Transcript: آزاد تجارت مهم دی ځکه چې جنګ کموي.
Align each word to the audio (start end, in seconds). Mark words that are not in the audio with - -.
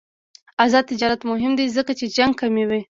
آزاد 0.63 0.83
تجارت 0.91 1.21
مهم 1.31 1.51
دی 1.59 1.65
ځکه 1.77 1.91
چې 1.99 2.05
جنګ 2.15 2.33
کموي. 2.39 2.79